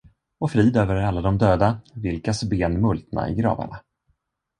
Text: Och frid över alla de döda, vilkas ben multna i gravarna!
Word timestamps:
Och 0.39 0.51
frid 0.51 0.77
över 0.77 0.95
alla 0.95 1.21
de 1.21 1.37
döda, 1.37 1.79
vilkas 1.93 2.43
ben 2.43 2.81
multna 2.81 3.29
i 3.29 3.35
gravarna! 3.35 3.81